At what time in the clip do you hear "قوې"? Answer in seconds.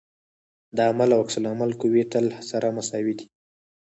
1.81-2.03